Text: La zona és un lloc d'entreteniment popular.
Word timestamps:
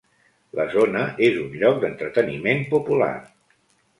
La 0.59 0.63
zona 0.75 1.01
és 1.27 1.35
un 1.41 1.51
lloc 1.63 1.77
d'entreteniment 1.83 2.65
popular. 2.75 3.13